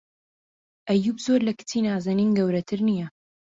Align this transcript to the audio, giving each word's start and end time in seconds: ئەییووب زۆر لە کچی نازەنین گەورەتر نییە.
ئەییووب 0.87 1.17
زۆر 1.25 1.39
لە 1.47 1.53
کچی 1.59 1.79
نازەنین 1.87 2.29
گەورەتر 2.37 2.79
نییە. 2.89 3.07